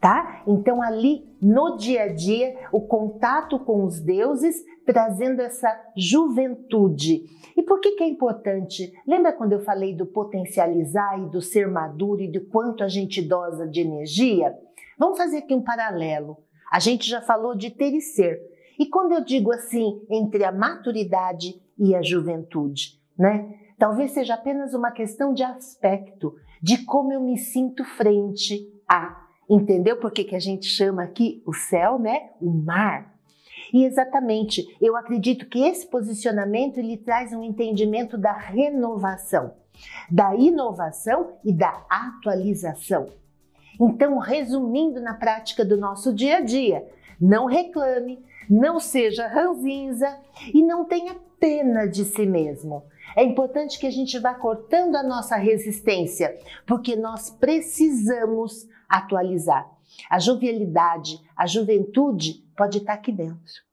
tá? 0.00 0.42
Então 0.46 0.82
ali 0.82 1.26
no 1.40 1.76
dia 1.76 2.04
a 2.04 2.12
dia, 2.12 2.56
o 2.70 2.80
contato 2.80 3.58
com 3.58 3.84
os 3.84 3.98
deuses 4.00 4.62
trazendo 4.86 5.40
essa 5.40 5.68
juventude. 5.96 7.24
E 7.56 7.62
por 7.62 7.80
que 7.80 7.92
que 7.92 8.02
é 8.02 8.08
importante? 8.08 8.92
Lembra 9.06 9.32
quando 9.32 9.52
eu 9.52 9.60
falei 9.60 9.94
do 9.94 10.06
potencializar 10.06 11.18
e 11.20 11.30
do 11.30 11.40
ser 11.40 11.68
maduro 11.68 12.20
e 12.22 12.30
do 12.30 12.44
quanto 12.46 12.84
a 12.84 12.88
gente 12.88 13.22
dosa 13.22 13.66
de 13.66 13.80
energia? 13.80 14.54
Vamos 14.98 15.18
fazer 15.18 15.38
aqui 15.38 15.54
um 15.54 15.62
paralelo. 15.62 16.38
A 16.72 16.78
gente 16.78 17.08
já 17.08 17.20
falou 17.20 17.54
de 17.54 17.70
ter 17.70 17.94
e 17.94 18.00
ser. 18.00 18.40
E 18.78 18.86
quando 18.86 19.12
eu 19.12 19.24
digo 19.24 19.52
assim, 19.52 20.02
entre 20.10 20.44
a 20.44 20.52
maturidade 20.52 21.60
e 21.78 21.94
a 21.94 22.02
juventude, 22.02 23.00
né? 23.18 23.58
Talvez 23.78 24.12
seja 24.12 24.34
apenas 24.34 24.72
uma 24.72 24.90
questão 24.90 25.34
de 25.34 25.42
aspecto, 25.42 26.34
de 26.62 26.84
como 26.84 27.12
eu 27.12 27.20
me 27.20 27.36
sinto 27.36 27.84
frente 27.84 28.72
a 28.88 29.24
Entendeu 29.48 29.98
por 29.98 30.10
que, 30.10 30.24
que 30.24 30.34
a 30.34 30.40
gente 30.40 30.66
chama 30.66 31.02
aqui 31.02 31.42
o 31.46 31.52
céu, 31.52 31.98
né? 31.98 32.30
O 32.40 32.50
mar. 32.50 33.13
E 33.74 33.84
exatamente, 33.84 34.64
eu 34.80 34.96
acredito 34.96 35.46
que 35.46 35.64
esse 35.64 35.84
posicionamento 35.88 36.78
ele 36.78 36.96
traz 36.96 37.32
um 37.32 37.42
entendimento 37.42 38.16
da 38.16 38.32
renovação, 38.32 39.52
da 40.08 40.32
inovação 40.36 41.32
e 41.44 41.52
da 41.52 41.84
atualização. 41.90 43.08
Então, 43.80 44.18
resumindo 44.18 45.00
na 45.00 45.12
prática 45.12 45.64
do 45.64 45.76
nosso 45.76 46.14
dia 46.14 46.36
a 46.36 46.40
dia, 46.40 46.86
não 47.20 47.46
reclame, 47.46 48.24
não 48.48 48.78
seja 48.78 49.26
ranzinza 49.26 50.20
e 50.54 50.62
não 50.62 50.84
tenha 50.84 51.16
pena 51.40 51.84
de 51.88 52.04
si 52.04 52.24
mesmo. 52.24 52.84
É 53.16 53.24
importante 53.24 53.76
que 53.80 53.88
a 53.88 53.92
gente 53.92 54.16
vá 54.20 54.34
cortando 54.34 54.94
a 54.94 55.02
nossa 55.02 55.34
resistência, 55.34 56.38
porque 56.64 56.94
nós 56.94 57.28
precisamos 57.28 58.68
atualizar. 58.88 59.73
A 60.10 60.18
jovialidade, 60.18 61.20
a 61.36 61.46
juventude 61.46 62.44
pode 62.56 62.78
estar 62.78 62.94
aqui 62.94 63.12
dentro. 63.12 63.64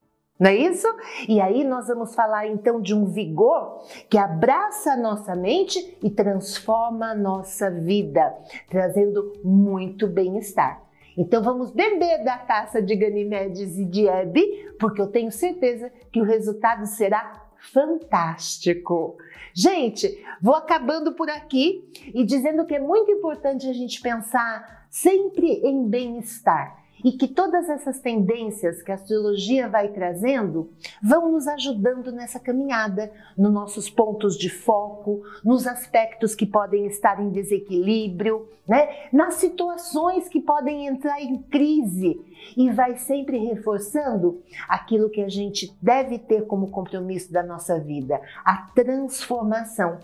Não 0.41 0.49
é 0.49 0.55
isso? 0.55 0.87
E 1.29 1.39
aí 1.39 1.63
nós 1.63 1.87
vamos 1.87 2.15
falar 2.15 2.47
então 2.47 2.81
de 2.81 2.95
um 2.95 3.05
vigor 3.05 3.83
que 4.09 4.17
abraça 4.17 4.93
a 4.93 4.97
nossa 4.97 5.35
mente 5.35 5.97
e 6.01 6.09
transforma 6.09 7.11
a 7.11 7.15
nossa 7.15 7.69
vida, 7.69 8.35
trazendo 8.67 9.33
muito 9.43 10.07
bem-estar. 10.07 10.81
Então 11.15 11.43
vamos 11.43 11.69
beber 11.69 12.23
da 12.23 12.39
taça 12.39 12.81
de 12.81 12.95
Ganimedes 12.95 13.77
e 13.77 13.85
de 13.85 14.07
Hebe, 14.07 14.73
porque 14.79 14.99
eu 14.99 15.11
tenho 15.11 15.31
certeza 15.31 15.91
que 16.11 16.19
o 16.19 16.25
resultado 16.25 16.87
será 16.87 17.45
fantástico. 17.71 19.17
Gente, 19.53 20.25
vou 20.41 20.55
acabando 20.55 21.11
por 21.13 21.29
aqui 21.29 21.87
e 22.15 22.25
dizendo 22.25 22.65
que 22.65 22.73
é 22.73 22.79
muito 22.79 23.11
importante 23.11 23.69
a 23.69 23.73
gente 23.73 24.01
pensar 24.01 24.80
sempre 24.91 25.47
em 25.63 25.87
bem-estar 25.87 26.81
e 27.03 27.13
que 27.13 27.27
todas 27.27 27.67
essas 27.69 27.99
tendências 27.99 28.83
que 28.83 28.91
a 28.91 28.95
astrologia 28.95 29.67
vai 29.67 29.89
trazendo 29.89 30.69
vão 31.01 31.31
nos 31.31 31.47
ajudando 31.47 32.11
nessa 32.11 32.39
caminhada, 32.39 33.11
nos 33.37 33.51
nossos 33.51 33.89
pontos 33.89 34.37
de 34.37 34.49
foco, 34.49 35.23
nos 35.43 35.65
aspectos 35.65 36.35
que 36.35 36.45
podem 36.45 36.85
estar 36.85 37.19
em 37.19 37.29
desequilíbrio, 37.29 38.47
né? 38.67 39.07
nas 39.11 39.35
situações 39.35 40.27
que 40.27 40.39
podem 40.39 40.87
entrar 40.87 41.19
em 41.21 41.41
crise 41.43 42.21
e 42.55 42.69
vai 42.69 42.95
sempre 42.97 43.37
reforçando 43.37 44.41
aquilo 44.67 45.09
que 45.09 45.21
a 45.21 45.29
gente 45.29 45.75
deve 45.81 46.19
ter 46.19 46.45
como 46.45 46.69
compromisso 46.69 47.31
da 47.31 47.41
nossa 47.41 47.79
vida, 47.79 48.21
a 48.45 48.57
transformação 48.75 49.99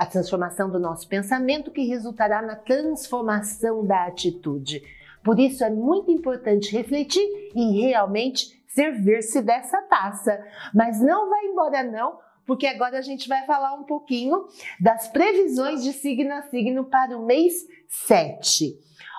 a 0.00 0.06
transformação 0.06 0.70
do 0.70 0.80
nosso 0.80 1.06
pensamento 1.06 1.70
que 1.70 1.84
resultará 1.84 2.40
na 2.40 2.56
transformação 2.56 3.84
da 3.84 4.06
atitude. 4.06 4.82
Por 5.22 5.38
isso 5.38 5.62
é 5.62 5.68
muito 5.68 6.10
importante 6.10 6.74
refletir 6.74 7.20
e 7.54 7.82
realmente 7.82 8.64
servir-se 8.68 9.42
dessa 9.42 9.82
taça. 9.82 10.42
Mas 10.74 11.02
não 11.02 11.28
vai 11.28 11.44
embora 11.44 11.82
não, 11.82 12.18
porque 12.46 12.66
agora 12.66 12.96
a 12.96 13.02
gente 13.02 13.28
vai 13.28 13.44
falar 13.44 13.74
um 13.74 13.84
pouquinho 13.84 14.46
das 14.80 15.06
previsões 15.08 15.84
de 15.84 15.92
signo 15.92 16.32
a 16.32 16.42
signo 16.44 16.86
para 16.86 17.18
o 17.18 17.26
mês 17.26 17.66
7. 17.86 18.78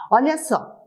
Olha 0.09 0.35
só, 0.39 0.83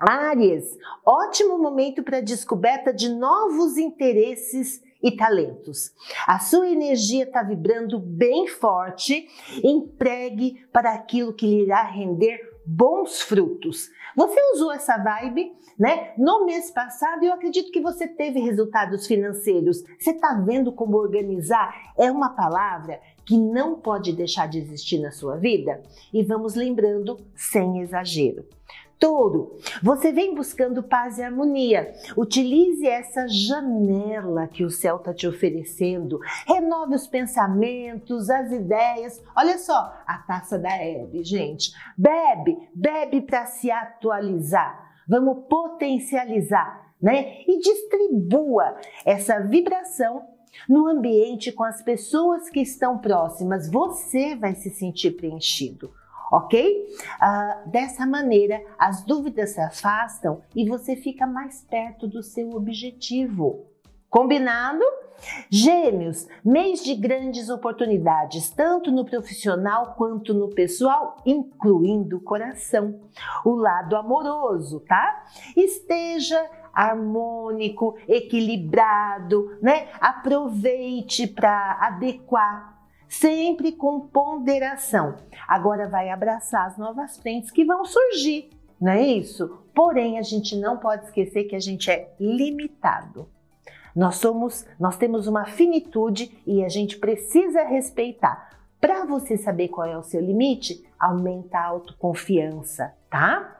Áries, 0.00 0.64
ótimo 1.04 1.58
momento 1.58 2.02
para 2.02 2.22
descoberta 2.22 2.90
de 2.90 3.10
novos 3.10 3.76
interesses 3.76 4.80
e 5.06 5.16
talentos. 5.16 5.92
A 6.26 6.40
sua 6.40 6.68
energia 6.68 7.22
está 7.22 7.40
vibrando 7.40 8.00
bem 8.00 8.48
forte, 8.48 9.28
empregue 9.62 10.66
para 10.72 10.92
aquilo 10.92 11.32
que 11.32 11.46
lhe 11.46 11.62
irá 11.62 11.84
render 11.84 12.56
bons 12.66 13.22
frutos. 13.22 13.88
Você 14.16 14.40
usou 14.54 14.72
essa 14.72 14.96
vibe, 14.96 15.52
né? 15.78 16.12
No 16.18 16.44
mês 16.44 16.72
passado, 16.72 17.22
eu 17.22 17.32
acredito 17.32 17.70
que 17.70 17.80
você 17.80 18.08
teve 18.08 18.40
resultados 18.40 19.06
financeiros. 19.06 19.84
Você 19.96 20.10
está 20.10 20.34
vendo 20.44 20.72
como 20.72 20.96
organizar? 20.96 21.72
É 21.96 22.10
uma 22.10 22.30
palavra 22.30 23.00
que 23.24 23.38
não 23.38 23.78
pode 23.78 24.12
deixar 24.12 24.48
de 24.48 24.58
existir 24.58 24.98
na 24.98 25.12
sua 25.12 25.36
vida? 25.36 25.80
E 26.12 26.24
vamos 26.24 26.56
lembrando 26.56 27.16
sem 27.36 27.80
exagero. 27.80 28.44
Touro, 28.98 29.58
você 29.82 30.10
vem 30.10 30.34
buscando 30.34 30.82
paz 30.82 31.18
e 31.18 31.22
harmonia. 31.22 31.94
Utilize 32.16 32.86
essa 32.86 33.28
janela 33.28 34.48
que 34.48 34.64
o 34.64 34.70
céu 34.70 34.96
está 34.96 35.12
te 35.12 35.28
oferecendo. 35.28 36.18
Renove 36.46 36.94
os 36.94 37.06
pensamentos, 37.06 38.30
as 38.30 38.50
ideias. 38.50 39.22
Olha 39.36 39.58
só, 39.58 39.92
a 40.06 40.18
taça 40.26 40.58
da 40.58 40.70
Hebe, 40.70 41.22
gente. 41.22 41.72
Bebe, 41.96 42.56
bebe 42.74 43.20
para 43.20 43.44
se 43.44 43.70
atualizar. 43.70 44.92
Vamos 45.06 45.44
potencializar, 45.48 46.94
né? 47.00 47.42
E 47.46 47.60
distribua 47.60 48.76
essa 49.04 49.40
vibração 49.40 50.26
no 50.66 50.86
ambiente 50.88 51.52
com 51.52 51.64
as 51.64 51.82
pessoas 51.82 52.48
que 52.48 52.60
estão 52.60 52.98
próximas. 52.98 53.70
Você 53.70 54.34
vai 54.34 54.54
se 54.54 54.70
sentir 54.70 55.10
preenchido 55.12 55.92
ok? 56.36 56.86
Uh, 57.20 57.70
dessa 57.70 58.06
maneira, 58.06 58.62
as 58.78 59.02
dúvidas 59.04 59.50
se 59.50 59.60
afastam 59.60 60.42
e 60.54 60.68
você 60.68 60.96
fica 60.96 61.26
mais 61.26 61.62
perto 61.62 62.06
do 62.06 62.22
seu 62.22 62.50
objetivo. 62.50 63.66
Combinado? 64.10 64.84
Gêmeos, 65.50 66.28
mês 66.44 66.84
de 66.84 66.94
grandes 66.94 67.48
oportunidades, 67.48 68.50
tanto 68.50 68.92
no 68.92 69.04
profissional 69.04 69.94
quanto 69.96 70.34
no 70.34 70.50
pessoal, 70.50 71.16
incluindo 71.24 72.18
o 72.18 72.20
coração, 72.20 73.00
o 73.42 73.54
lado 73.54 73.96
amoroso, 73.96 74.80
tá? 74.80 75.24
Esteja 75.56 76.38
harmônico, 76.72 77.96
equilibrado, 78.06 79.56
né? 79.62 79.88
Aproveite 79.98 81.26
para 81.26 81.78
adequar, 81.80 82.75
sempre 83.08 83.72
com 83.72 84.00
ponderação. 84.00 85.16
Agora 85.46 85.88
vai 85.88 86.10
abraçar 86.10 86.66
as 86.66 86.76
novas 86.76 87.16
frentes 87.18 87.50
que 87.50 87.64
vão 87.64 87.84
surgir, 87.84 88.50
não 88.80 88.92
é 88.92 89.02
isso? 89.02 89.58
Porém, 89.74 90.18
a 90.18 90.22
gente 90.22 90.56
não 90.56 90.76
pode 90.76 91.06
esquecer 91.06 91.44
que 91.44 91.56
a 91.56 91.60
gente 91.60 91.90
é 91.90 92.12
limitado. 92.20 93.28
Nós 93.94 94.16
somos, 94.16 94.66
nós 94.78 94.98
temos 94.98 95.26
uma 95.26 95.46
finitude 95.46 96.38
e 96.46 96.62
a 96.62 96.68
gente 96.68 96.98
precisa 96.98 97.62
respeitar. 97.62 98.50
Para 98.78 99.06
você 99.06 99.38
saber 99.38 99.68
qual 99.68 99.86
é 99.86 99.96
o 99.96 100.02
seu 100.02 100.20
limite, 100.20 100.86
aumenta 100.98 101.58
a 101.58 101.64
autoconfiança, 101.64 102.94
tá? 103.08 103.58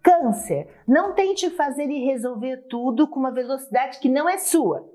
Câncer, 0.00 0.68
não 0.86 1.14
tente 1.14 1.50
fazer 1.50 1.90
e 1.90 2.04
resolver 2.04 2.58
tudo 2.68 3.08
com 3.08 3.18
uma 3.18 3.32
velocidade 3.32 3.98
que 3.98 4.08
não 4.08 4.28
é 4.28 4.38
sua. 4.38 4.88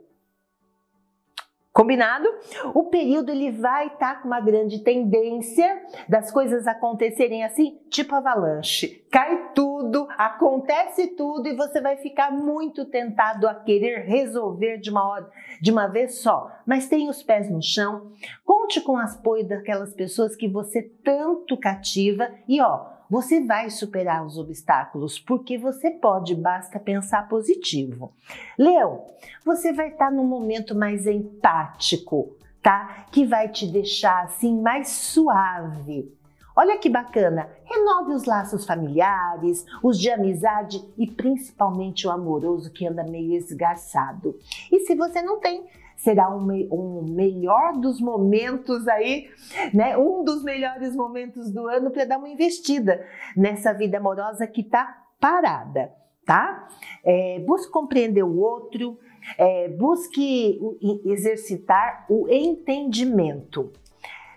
Combinado? 1.78 2.28
O 2.74 2.86
período 2.86 3.32
ele 3.32 3.52
vai 3.52 3.86
estar 3.86 4.16
tá 4.16 4.20
com 4.20 4.28
uma 4.28 4.42
grande 4.42 4.80
tendência 4.80 5.80
das 6.10 6.32
coisas 6.32 6.66
acontecerem 6.66 7.44
assim, 7.44 7.78
tipo 7.88 8.16
avalanche. 8.16 9.06
Cai 9.12 9.52
tudo, 9.54 10.08
acontece 10.18 11.06
tudo 11.10 11.48
e 11.48 11.56
você 11.56 11.80
vai 11.80 11.96
ficar 11.98 12.32
muito 12.32 12.84
tentado 12.86 13.48
a 13.48 13.54
querer 13.54 14.08
resolver 14.08 14.80
de 14.80 14.90
uma 14.90 15.08
hora, 15.08 15.30
de 15.62 15.72
uma 15.72 15.86
vez 15.86 16.16
só. 16.16 16.52
Mas 16.66 16.88
tenha 16.88 17.12
os 17.12 17.22
pés 17.22 17.48
no 17.48 17.62
chão, 17.62 18.12
conte 18.44 18.82
com 18.82 18.94
o 18.94 18.98
apoio 18.98 19.48
daquelas 19.48 19.94
pessoas 19.94 20.36
que 20.36 20.48
você 20.48 20.82
tanto 21.04 21.56
cativa 21.56 22.28
e 22.48 22.60
ó, 22.60 22.97
você 23.10 23.42
vai 23.42 23.70
superar 23.70 24.26
os 24.26 24.38
obstáculos, 24.38 25.18
porque 25.20 25.58
você 25.58 25.92
pode, 25.92 26.36
basta 26.36 26.80
pensar 26.80 27.28
positivo. 27.28 28.14
Leão, 28.58 29.06
você 29.46 29.72
vai 29.72 29.90
estar 29.90 30.12
num 30.12 30.26
momento 30.26 30.76
mais 30.76 31.08
empático, 31.08 32.36
tá? 32.62 33.06
Que 33.12 33.26
vai 33.26 33.50
te 33.50 33.66
deixar 33.68 34.24
assim 34.24 34.62
mais 34.62 34.90
suave. 34.90 36.12
Olha 36.56 36.80
que 36.80 36.90
bacana! 36.90 37.48
Renove 37.66 38.14
os 38.14 38.26
laços 38.26 38.66
familiares, 38.66 39.64
os 39.84 40.00
de 40.00 40.10
amizade 40.10 40.84
e 40.98 41.06
principalmente 41.06 42.08
o 42.08 42.12
amoroso 42.12 42.72
que 42.72 42.88
anda 42.88 43.04
meio 43.04 43.34
esgarçado. 43.34 44.36
E 44.72 44.80
se 44.80 44.96
você 44.96 45.22
não 45.22 45.40
tem, 45.40 45.68
será 45.98 46.34
um, 46.34 46.48
um 46.72 47.06
melhor 47.10 47.74
dos 47.74 48.00
momentos 48.00 48.88
aí, 48.88 49.30
né? 49.74 49.98
Um 49.98 50.24
dos 50.24 50.44
melhores 50.44 50.96
momentos 50.96 51.52
do 51.52 51.68
ano 51.68 51.92
para 51.92 52.06
dar 52.06 52.18
uma 52.18 52.30
investida 52.30 53.06
nessa 53.36 53.74
vida 53.74 53.98
amorosa 53.98 54.48
que 54.48 54.62
está 54.62 55.06
parada, 55.20 55.92
tá? 56.26 56.68
É, 57.04 57.40
busque 57.46 57.72
compreender 57.72 58.24
o 58.24 58.40
outro, 58.40 58.98
é, 59.38 59.68
busque 59.70 60.60
exercitar 61.06 62.06
o 62.10 62.30
entendimento. 62.30 63.72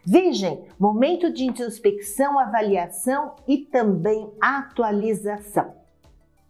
Virgem, 0.05 0.65
momento 0.79 1.31
de 1.31 1.45
introspecção, 1.45 2.39
avaliação 2.39 3.37
e 3.47 3.59
também 3.59 4.33
atualização, 4.41 5.75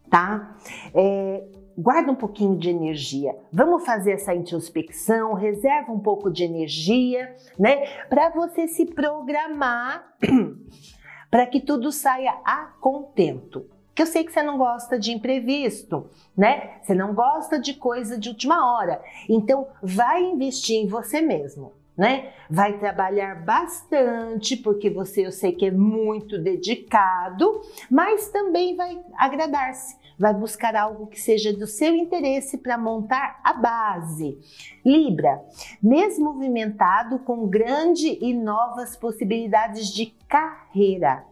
tá? 0.08 0.56
É, 0.94 1.44
guarda 1.80 2.12
um 2.12 2.16
pouquinho 2.16 2.56
de 2.56 2.68
energia. 2.68 3.34
Vamos 3.50 3.84
fazer 3.84 4.12
essa 4.12 4.34
introspecção, 4.34 5.32
reserva 5.32 5.90
um 5.90 5.98
pouco 5.98 6.30
de 6.30 6.44
energia, 6.44 7.34
né? 7.58 7.86
Para 8.08 8.28
você 8.28 8.68
se 8.68 8.86
programar 8.86 10.14
para 11.30 11.46
que 11.46 11.60
tudo 11.60 11.90
saia 11.90 12.36
a 12.44 12.66
contento. 12.80 13.66
Que 13.94 14.02
eu 14.02 14.06
sei 14.06 14.24
que 14.24 14.32
você 14.32 14.42
não 14.42 14.58
gosta 14.58 14.98
de 14.98 15.12
imprevisto, 15.12 16.08
né? 16.36 16.80
Você 16.82 16.94
não 16.94 17.14
gosta 17.14 17.58
de 17.58 17.74
coisa 17.74 18.18
de 18.18 18.28
última 18.28 18.74
hora. 18.74 19.02
Então, 19.28 19.66
vai 19.82 20.22
investir 20.22 20.76
em 20.76 20.86
você 20.86 21.20
mesmo. 21.20 21.72
Né? 21.96 22.32
Vai 22.48 22.78
trabalhar 22.78 23.44
bastante, 23.44 24.56
porque 24.56 24.88
você 24.88 25.26
eu 25.26 25.32
sei 25.32 25.52
que 25.52 25.66
é 25.66 25.70
muito 25.70 26.38
dedicado, 26.38 27.60
mas 27.90 28.30
também 28.30 28.74
vai 28.74 28.98
agradar-se 29.18 29.99
vai 30.20 30.34
buscar 30.34 30.76
algo 30.76 31.06
que 31.06 31.18
seja 31.18 31.50
do 31.50 31.66
seu 31.66 31.96
interesse 31.96 32.58
para 32.58 32.76
montar 32.76 33.40
a 33.42 33.54
base. 33.54 34.38
Libra, 34.84 35.42
mesmo 35.82 36.34
movimentado 36.34 37.20
com 37.20 37.48
grande 37.48 38.18
e 38.20 38.34
novas 38.34 38.94
possibilidades 38.98 39.88
de 39.88 40.14
carreira. 40.28 41.24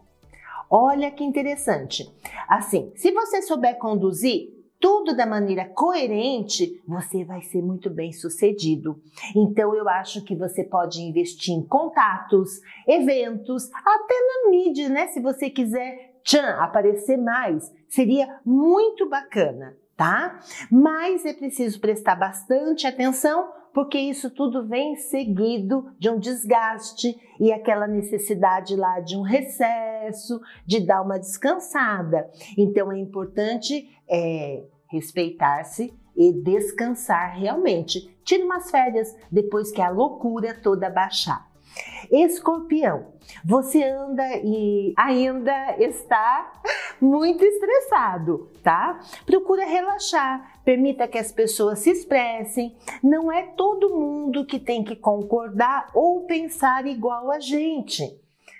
Olha 0.67 1.11
que 1.11 1.23
interessante. 1.23 2.11
Assim, 2.47 2.91
se 2.95 3.11
você 3.11 3.43
souber 3.43 3.77
conduzir 3.77 4.57
tudo 4.79 5.15
da 5.15 5.25
maneira 5.25 5.65
coerente, 5.65 6.81
você 6.87 7.23
vai 7.23 7.41
ser 7.41 7.61
muito 7.61 7.91
bem 7.91 8.11
sucedido. 8.11 8.99
Então, 9.35 9.75
eu 9.75 9.87
acho 9.87 10.23
que 10.23 10.35
você 10.35 10.63
pode 10.63 11.01
investir 11.01 11.53
em 11.53 11.61
contatos, 11.61 12.61
eventos, 12.87 13.69
até 13.73 14.15
na 14.15 14.49
mídia, 14.49 14.89
né? 14.89 15.07
Se 15.07 15.19
você 15.19 15.49
quiser 15.49 16.08
tchan, 16.23 16.55
aparecer 16.59 17.17
mais, 17.17 17.71
seria 17.87 18.39
muito 18.45 19.07
bacana, 19.09 19.75
tá? 19.95 20.39
Mas 20.71 21.25
é 21.25 21.33
preciso 21.33 21.79
prestar 21.79 22.15
bastante 22.15 22.87
atenção 22.87 23.59
porque 23.73 23.97
isso 23.97 24.29
tudo 24.31 24.67
vem 24.67 24.95
seguido 24.95 25.91
de 25.99 26.09
um 26.09 26.19
desgaste 26.19 27.15
e 27.39 27.51
aquela 27.51 27.87
necessidade 27.87 28.75
lá 28.75 28.99
de 28.99 29.15
um 29.15 29.21
recesso, 29.21 30.41
de 30.65 30.85
dar 30.85 31.01
uma 31.01 31.19
descansada. 31.19 32.29
Então 32.57 32.91
é 32.91 32.99
importante 32.99 33.89
é, 34.09 34.63
respeitar-se 34.89 35.93
e 36.15 36.33
descansar 36.33 37.37
realmente. 37.37 38.13
Tire 38.23 38.43
umas 38.43 38.69
férias 38.69 39.15
depois 39.31 39.71
que 39.71 39.81
a 39.81 39.89
loucura 39.89 40.53
toda 40.53 40.89
baixar. 40.89 41.48
Escorpião, 42.11 43.13
você 43.45 43.83
anda 43.83 44.23
e 44.43 44.93
ainda 44.97 45.75
está 45.77 46.61
muito 46.99 47.43
estressado, 47.43 48.49
tá? 48.63 48.99
Procura 49.25 49.65
relaxar, 49.65 50.61
permita 50.63 51.07
que 51.07 51.17
as 51.17 51.31
pessoas 51.31 51.79
se 51.79 51.91
expressem. 51.91 52.75
Não 53.03 53.31
é 53.31 53.43
todo 53.43 53.95
mundo 53.95 54.45
que 54.45 54.59
tem 54.59 54.83
que 54.83 54.95
concordar 54.95 55.89
ou 55.93 56.25
pensar 56.25 56.87
igual 56.87 57.31
a 57.31 57.39
gente 57.39 58.19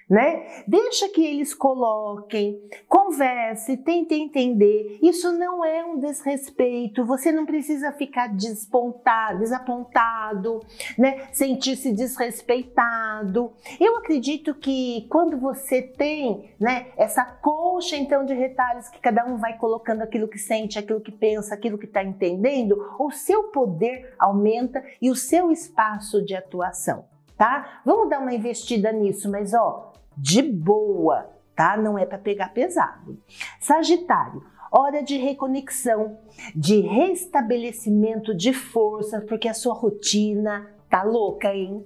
né? 0.10 0.64
Deixa 0.68 1.08
que 1.10 1.24
eles 1.24 1.54
coloquem, 1.54 2.60
converse, 2.88 3.78
tente 3.78 4.16
entender. 4.16 4.98
Isso 5.02 5.32
não 5.32 5.64
é 5.64 5.86
um 5.86 6.00
desrespeito. 6.00 7.06
Você 7.06 7.32
não 7.32 7.46
precisa 7.46 7.92
ficar 7.92 8.28
despontado, 8.28 9.40
desapontado, 9.40 10.62
né? 10.98 11.28
Sentir-se 11.32 11.92
desrespeitado. 11.92 13.54
Eu 13.80 13.98
acredito 13.98 14.56
que 14.56 15.06
quando 15.10 15.38
você 15.38 15.82
tem, 15.82 16.52
né, 16.60 16.88
essa 16.98 17.24
colcha 17.24 17.96
então 17.96 18.26
de 18.26 18.34
retalhos 18.34 18.90
que 18.90 19.00
cada 19.00 19.26
um 19.26 19.38
vai 19.38 19.58
colocando 19.58 20.02
aquilo 20.02 20.28
que 20.28 20.40
sente, 20.40 20.80
aquilo 20.80 21.02
que 21.02 21.12
pensa, 21.12 21.54
aquilo 21.54 21.78
que 21.78 21.86
está 21.86 22.04
entendendo, 22.04 22.96
o 22.98 23.12
seu 23.12 23.44
poder 23.44 24.16
aumenta 24.18 24.84
e 25.00 25.12
o 25.12 25.16
seu 25.16 25.52
espaço 25.52 26.24
de 26.26 26.36
atuação 26.36 27.06
tá? 27.40 27.82
Vamos 27.86 28.10
dar 28.10 28.20
uma 28.20 28.34
investida 28.34 28.92
nisso, 28.92 29.32
mas 29.32 29.54
ó, 29.54 29.94
de 30.20 30.42
boa, 30.42 31.30
tá? 31.56 31.78
Não 31.78 31.98
é 31.98 32.06
para 32.06 32.18
pegar 32.18 32.54
pesado. 32.54 33.18
Sagitário, 33.60 34.44
hora 34.72 35.02
de 35.02 35.18
reconexão, 35.18 36.18
de 36.56 36.82
restabelecimento 36.82 38.36
de 38.36 38.54
força, 38.54 39.22
porque 39.22 39.48
a 39.48 39.54
sua 39.54 39.74
rotina 39.74 40.70
tá 40.90 41.04
louca, 41.04 41.54
hein? 41.54 41.86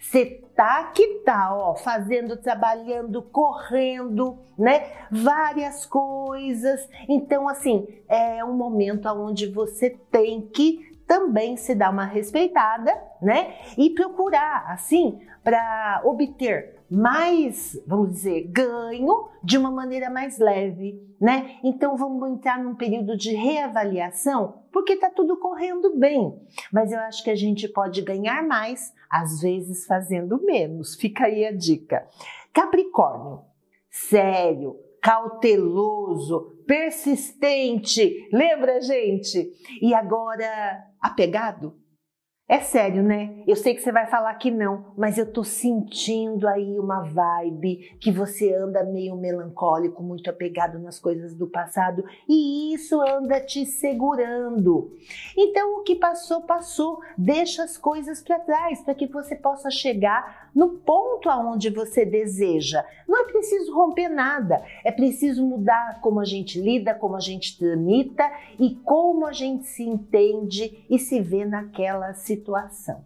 Você 0.00 0.40
tá 0.54 0.84
que 0.94 1.20
tá, 1.24 1.54
ó, 1.54 1.74
fazendo, 1.74 2.36
trabalhando, 2.36 3.20
correndo, 3.22 4.38
né? 4.56 4.90
Várias 5.10 5.84
coisas. 5.84 6.88
Então, 7.08 7.48
assim, 7.48 7.86
é 8.08 8.44
um 8.44 8.54
momento 8.54 9.08
onde 9.08 9.48
você 9.48 9.90
tem 10.10 10.42
que 10.42 10.94
também 11.06 11.56
se 11.56 11.74
dar 11.74 11.90
uma 11.90 12.04
respeitada, 12.04 12.96
né? 13.20 13.56
E 13.76 13.90
procurar, 13.90 14.64
assim, 14.70 15.20
para 15.42 16.00
obter 16.04 16.73
mais, 16.90 17.80
vamos 17.86 18.10
dizer, 18.10 18.48
ganho 18.48 19.28
de 19.42 19.56
uma 19.56 19.70
maneira 19.70 20.10
mais 20.10 20.38
leve, 20.38 21.00
né? 21.20 21.58
Então 21.62 21.96
vamos 21.96 22.30
entrar 22.30 22.62
num 22.62 22.74
período 22.74 23.16
de 23.16 23.34
reavaliação, 23.34 24.62
porque 24.72 24.96
tá 24.96 25.10
tudo 25.10 25.36
correndo 25.38 25.96
bem, 25.96 26.38
mas 26.72 26.92
eu 26.92 26.98
acho 27.00 27.22
que 27.24 27.30
a 27.30 27.34
gente 27.34 27.68
pode 27.68 28.02
ganhar 28.02 28.46
mais, 28.46 28.92
às 29.10 29.40
vezes 29.40 29.86
fazendo 29.86 30.42
menos. 30.44 30.94
Fica 30.94 31.24
aí 31.24 31.44
a 31.46 31.52
dica. 31.52 32.06
Capricórnio, 32.52 33.40
sério, 33.90 34.76
cauteloso, 35.00 36.54
persistente, 36.66 38.28
lembra, 38.32 38.80
gente? 38.80 39.52
E 39.80 39.92
agora 39.94 40.84
apegado? 41.00 41.74
É 42.46 42.60
sério, 42.60 43.02
né? 43.02 43.42
Eu 43.46 43.56
sei 43.56 43.74
que 43.74 43.80
você 43.80 43.90
vai 43.90 44.06
falar 44.06 44.34
que 44.34 44.50
não, 44.50 44.92
mas 44.98 45.16
eu 45.16 45.32
tô 45.32 45.42
sentindo 45.42 46.46
aí 46.46 46.78
uma 46.78 47.00
vibe 47.00 47.96
que 47.98 48.12
você 48.12 48.52
anda 48.52 48.84
meio 48.84 49.16
melancólico, 49.16 50.02
muito 50.02 50.28
apegado 50.28 50.78
nas 50.78 51.00
coisas 51.00 51.34
do 51.34 51.46
passado 51.46 52.04
e 52.28 52.74
isso 52.74 53.00
anda 53.00 53.40
te 53.40 53.64
segurando. 53.64 54.92
Então, 55.34 55.78
o 55.78 55.84
que 55.84 55.96
passou, 55.96 56.42
passou. 56.42 57.00
Deixa 57.16 57.64
as 57.64 57.78
coisas 57.78 58.20
para 58.20 58.38
trás 58.38 58.82
para 58.82 58.94
que 58.94 59.06
você 59.06 59.34
possa 59.34 59.70
chegar 59.70 60.50
no 60.54 60.68
ponto 60.68 61.30
aonde 61.30 61.70
você 61.70 62.04
deseja. 62.04 62.84
Não 63.08 63.22
é 63.22 63.24
preciso 63.24 63.74
romper 63.74 64.10
nada, 64.10 64.62
é 64.84 64.92
preciso 64.92 65.44
mudar 65.44 65.98
como 66.02 66.20
a 66.20 66.24
gente 66.24 66.60
lida, 66.60 66.94
como 66.94 67.16
a 67.16 67.20
gente 67.20 67.58
tramita 67.58 68.30
e 68.60 68.74
como 68.84 69.26
a 69.26 69.32
gente 69.32 69.66
se 69.66 69.82
entende 69.82 70.84
e 70.90 70.98
se 70.98 71.20
vê 71.20 71.46
naquela 71.46 72.12
situação 72.12 72.33
situação, 72.34 73.04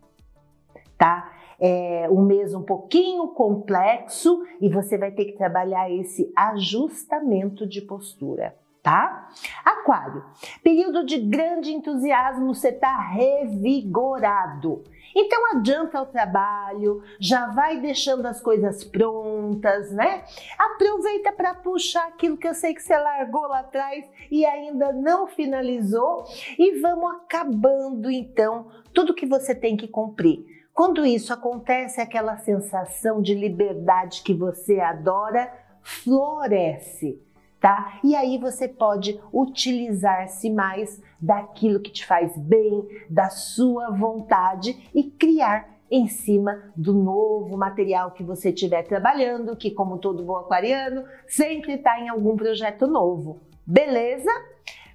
tá? 0.97 1.33
É 1.61 2.09
um 2.11 2.23
mês 2.23 2.55
um 2.55 2.63
pouquinho 2.63 3.29
complexo 3.29 4.43
e 4.61 4.69
você 4.69 4.97
vai 4.97 5.11
ter 5.11 5.25
que 5.25 5.33
trabalhar 5.33 5.91
esse 5.91 6.33
ajustamento 6.37 7.67
de 7.67 7.83
postura 7.83 8.55
tá? 8.89 9.29
Aquário, 9.63 10.25
período 10.65 11.05
de 11.05 11.19
grande 11.19 11.71
entusiasmo, 11.75 12.55
você 12.55 12.73
tá 12.73 12.99
revigorado. 12.99 14.83
Então 15.15 15.53
adianta 15.53 16.01
o 16.01 16.07
trabalho, 16.07 17.03
já 17.21 17.49
vai 17.49 17.83
deixando 17.83 18.25
as 18.25 18.41
coisas 18.41 18.83
prontas, 18.85 19.93
né? 19.93 20.25
Aproveita 20.59 21.33
para 21.33 21.55
puxar 21.55 22.07
aquilo 22.07 22.39
que 22.39 22.49
eu 22.49 22.55
sei 22.55 22.73
que 22.73 22.83
você 22.83 22.97
largou 22.97 23.43
lá 23.43 23.61
atrás 23.61 24.09
e 24.31 24.47
ainda 24.47 24.91
não 24.91 25.27
finalizou 25.27 26.25
e 26.59 26.81
vamos 26.81 27.11
acabando 27.17 28.11
então 28.11 28.69
tudo 28.95 29.15
que 29.15 29.27
você 29.27 29.55
tem 29.55 29.77
que 29.77 29.87
cumprir. 29.87 30.47
Quando 30.73 31.05
isso 31.05 31.31
acontece, 31.31 32.01
aquela 32.01 32.39
sensação 32.39 33.21
de 33.21 33.35
liberdade 33.35 34.23
que 34.23 34.33
você 34.33 34.81
adora 34.81 35.53
floresce 35.83 37.21
tá? 37.61 37.99
E 38.05 38.15
aí 38.15 38.39
você 38.39 38.69
pode 38.69 39.21
utilizar-se 39.33 40.51
mais 40.51 41.03
daquilo 41.21 41.81
que 41.81 41.91
te 41.91 42.07
faz 42.07 42.37
bem, 42.37 42.87
da 43.09 43.31
sua 43.31 43.91
vontade 43.91 44.89
e 44.95 45.05
criar 45.05 45.69
em 45.91 46.07
cima 46.07 46.71
do 46.77 46.93
novo 46.93 47.57
material 47.57 48.11
que 48.11 48.23
você 48.23 48.51
estiver 48.51 48.83
trabalhando, 48.83 49.57
que 49.57 49.71
como 49.71 49.99
todo 49.99 50.23
bom 50.23 50.37
aquariano, 50.37 51.05
sempre 51.27 51.75
está 51.75 51.99
em 51.99 52.09
algum 52.09 52.37
projeto 52.37 52.87
novo. 52.87 53.41
Beleza? 53.67 54.31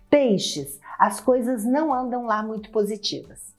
Peixes, 0.09 0.79
as 0.99 1.19
coisas 1.19 1.65
não 1.65 1.91
andam 1.91 2.25
lá 2.25 2.43
muito 2.43 2.69
positivas 2.69 3.53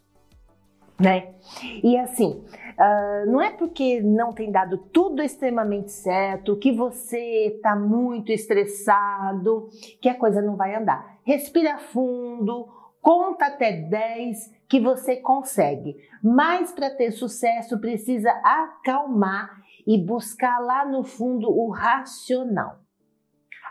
né? 0.98 1.34
E 1.82 1.96
assim, 1.98 2.44
uh, 2.78 3.30
não 3.30 3.40
é 3.40 3.50
porque 3.50 4.00
não 4.00 4.32
tem 4.32 4.50
dado 4.50 4.78
tudo 4.78 5.22
extremamente 5.22 5.90
certo, 5.90 6.56
que 6.56 6.72
você 6.72 7.54
está 7.54 7.74
muito 7.74 8.30
estressado, 8.32 9.68
que 10.00 10.08
a 10.08 10.14
coisa 10.14 10.42
não 10.42 10.56
vai 10.56 10.74
andar. 10.74 11.18
Respira 11.24 11.78
fundo, 11.78 12.68
conta 13.00 13.46
até 13.46 13.72
10 13.72 14.52
que 14.68 14.80
você 14.80 15.16
consegue. 15.16 15.96
Mas 16.22 16.72
para 16.72 16.90
ter 16.90 17.10
sucesso 17.10 17.78
precisa 17.80 18.30
acalmar 18.42 19.62
e 19.86 19.98
buscar 19.98 20.58
lá 20.58 20.84
no 20.84 21.04
fundo 21.04 21.48
o 21.50 21.70
racional. 21.70 22.80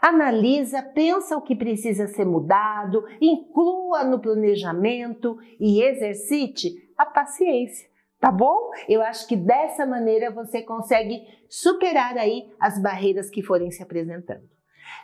Analisa, 0.01 0.83
pensa 0.83 1.37
o 1.37 1.41
que 1.41 1.55
precisa 1.55 2.07
ser 2.07 2.25
mudado, 2.25 3.05
inclua 3.21 4.03
no 4.03 4.19
planejamento 4.19 5.37
e 5.57 5.81
exercite 5.81 6.73
a 6.97 7.05
paciência, 7.05 7.87
tá 8.23 8.31
bom? 8.31 8.71
Eu 8.87 9.01
acho 9.01 9.27
que 9.27 9.35
dessa 9.35 9.85
maneira 9.85 10.31
você 10.31 10.61
consegue 10.61 11.27
superar 11.49 12.17
aí 12.17 12.49
as 12.57 12.81
barreiras 12.81 13.29
que 13.29 13.43
forem 13.43 13.69
se 13.69 13.83
apresentando. 13.83 14.43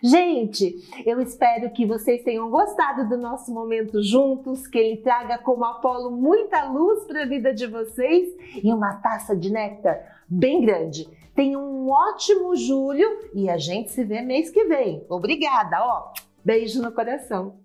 Gente, 0.01 0.73
eu 1.05 1.19
espero 1.19 1.69
que 1.71 1.85
vocês 1.85 2.23
tenham 2.23 2.49
gostado 2.49 3.09
do 3.09 3.17
nosso 3.17 3.53
momento 3.53 4.01
juntos, 4.01 4.65
que 4.67 4.77
ele 4.77 5.01
traga 5.01 5.37
como 5.37 5.65
Apolo 5.65 6.11
muita 6.11 6.63
luz 6.69 7.03
para 7.07 7.23
a 7.23 7.25
vida 7.25 7.53
de 7.53 7.67
vocês 7.67 8.29
e 8.63 8.71
uma 8.73 9.01
taça 9.01 9.35
de 9.35 9.51
néctar 9.51 10.23
bem 10.25 10.61
grande. 10.61 11.05
Tenham 11.35 11.61
um 11.61 11.91
ótimo 11.91 12.55
julho 12.55 13.05
e 13.33 13.49
a 13.49 13.57
gente 13.57 13.91
se 13.91 14.01
vê 14.05 14.21
mês 14.21 14.49
que 14.49 14.63
vem. 14.63 15.05
Obrigada, 15.09 15.77
ó. 15.83 16.13
Beijo 16.41 16.81
no 16.81 16.93
coração. 16.93 17.59